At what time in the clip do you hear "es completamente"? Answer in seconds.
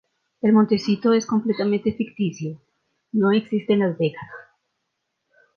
1.13-1.93